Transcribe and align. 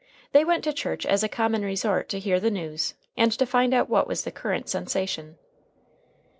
They 0.31 0.43
went 0.43 0.63
to 0.63 0.73
church 0.73 1.05
as 1.05 1.21
a 1.21 1.29
common 1.29 1.61
resort 1.61 2.09
to 2.09 2.17
hear 2.17 2.39
the 2.39 2.49
news, 2.49 2.95
and 3.15 3.31
to 3.33 3.45
find 3.45 3.71
out 3.71 3.87
what 3.87 4.07
was 4.07 4.23
the 4.23 4.31
current 4.31 4.67
sensation. 4.67 5.37